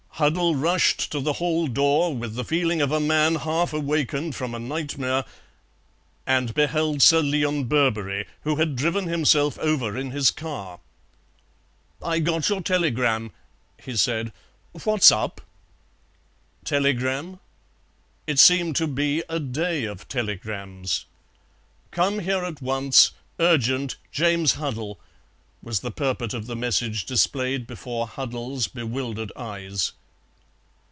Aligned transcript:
Huddle 0.15 0.53
rushed 0.55 1.11
to 1.13 1.19
the 1.19 1.33
hall 1.41 1.65
door 1.65 2.13
with 2.15 2.35
the 2.35 2.45
feeling 2.45 2.79
of 2.79 2.91
a 2.91 2.99
man 2.99 3.33
half 3.37 3.73
awakened 3.73 4.35
from 4.35 4.53
a 4.53 4.59
nightmare, 4.59 5.25
and 6.27 6.53
beheld 6.53 7.01
Sir 7.01 7.21
Leon 7.21 7.63
Birberry, 7.63 8.27
who 8.43 8.57
had 8.57 8.75
driven 8.75 9.07
himself 9.07 9.57
over 9.57 9.97
in 9.97 10.11
his 10.11 10.29
car. 10.29 10.79
"I 12.03 12.19
got 12.19 12.49
your 12.49 12.61
telegram," 12.61 13.31
he 13.81 13.95
said, 13.95 14.31
"what's 14.83 15.11
up?" 15.11 15.41
Telegram? 16.65 17.39
It 18.27 18.37
seemed 18.37 18.75
to 18.75 18.85
be 18.85 19.23
a 19.27 19.39
day 19.39 19.85
of 19.85 20.07
telegrams. 20.07 21.05
"Come 21.89 22.19
here 22.19 22.43
at 22.45 22.61
once. 22.61 23.09
Urgent. 23.39 23.95
James 24.11 24.53
Huddle," 24.53 24.99
was 25.63 25.79
the 25.79 25.89
purport 25.89 26.35
of 26.35 26.45
the 26.45 26.55
message 26.55 27.05
displayed 27.07 27.65
before 27.65 28.05
Huddle's 28.05 28.67
bewildered 28.67 29.31
eyes. 29.35 29.93